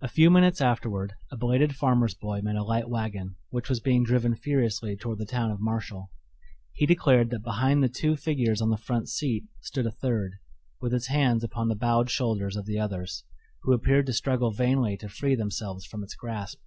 A 0.00 0.08
few 0.08 0.30
minutes 0.30 0.58
afterward 0.62 1.12
a 1.30 1.36
belated 1.36 1.76
farmer's 1.76 2.14
boy 2.14 2.40
met 2.40 2.56
a 2.56 2.62
light 2.62 2.88
wagon 2.88 3.36
which 3.50 3.68
was 3.68 3.78
being 3.78 4.02
driven 4.02 4.34
furiously 4.34 4.96
toward 4.96 5.18
the 5.18 5.26
town 5.26 5.50
of 5.50 5.60
Marshall. 5.60 6.10
He 6.72 6.86
declared 6.86 7.28
that 7.28 7.42
behind 7.42 7.82
the 7.82 7.90
two 7.90 8.16
figures 8.16 8.62
on 8.62 8.70
the 8.70 8.78
front 8.78 9.10
seat 9.10 9.44
stood 9.60 9.84
a 9.84 9.90
third, 9.90 10.32
with 10.80 10.94
its 10.94 11.08
hands 11.08 11.44
upon 11.44 11.68
the 11.68 11.76
bowed 11.76 12.08
shoulders 12.08 12.56
of 12.56 12.64
the 12.64 12.78
others, 12.78 13.24
who 13.64 13.74
appeared 13.74 14.06
to 14.06 14.14
struggle 14.14 14.50
vainly 14.50 14.96
to 14.96 15.10
free 15.10 15.34
themselves 15.34 15.84
from 15.84 16.02
its 16.02 16.14
grasp. 16.14 16.58